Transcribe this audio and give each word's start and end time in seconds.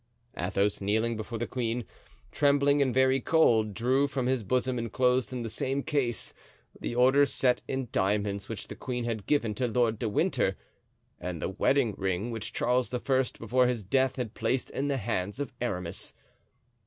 Athos, 0.35 0.81
kneeling 0.81 1.11
down 1.11 1.17
before 1.17 1.37
the 1.37 1.45
queen, 1.45 1.85
trembling 2.31 2.81
and 2.81 2.91
very 2.91 3.19
cold, 3.21 3.75
drew 3.75 4.07
from 4.07 4.25
his 4.25 4.43
bosom, 4.43 4.79
inclosed 4.79 5.31
in 5.31 5.43
the 5.43 5.47
same 5.47 5.83
case, 5.83 6.33
the 6.79 6.95
order 6.95 7.23
set 7.23 7.61
in 7.67 7.87
diamonds 7.91 8.49
which 8.49 8.67
the 8.67 8.75
queen 8.75 9.05
had 9.05 9.27
given 9.27 9.53
to 9.53 9.67
Lord 9.67 9.99
de 9.99 10.09
Winter 10.09 10.57
and 11.19 11.39
the 11.39 11.49
wedding 11.49 11.93
ring 11.99 12.31
which 12.31 12.51
Charles 12.51 12.91
I. 12.91 12.97
before 13.37 13.67
his 13.67 13.83
death 13.83 14.15
had 14.15 14.33
placed 14.33 14.71
in 14.71 14.87
the 14.87 14.97
hands 14.97 15.39
of 15.39 15.53
Aramis. 15.61 16.15